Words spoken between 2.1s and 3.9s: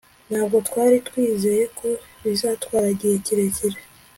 bizatwara igihe kirekire